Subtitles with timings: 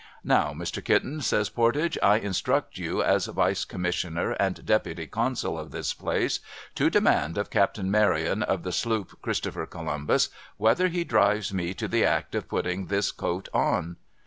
[0.01, 0.83] I' Now, Mr.
[0.83, 5.93] Kitten,' says Pordage,' I instruct you, as Vice com missioner, and Deputy consul of this
[5.93, 6.39] place,
[6.73, 11.87] to demand of Captain Maryon, of the sloop Christopher Columbus, whether he drives me to
[11.87, 13.97] the act of putting this coat on